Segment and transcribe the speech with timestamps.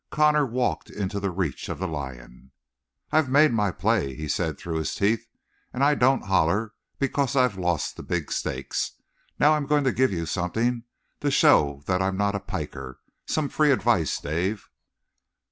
[0.09, 2.53] Connor walked into the reach of the lion.
[3.11, 5.27] "I've made my play," he said through his teeth,
[5.71, 8.93] "and I don't holler because I've lost the big stakes.
[9.37, 10.85] Now I'm going to give you something
[11.19, 14.69] to show that I'm not a piker some free advice, Dave!"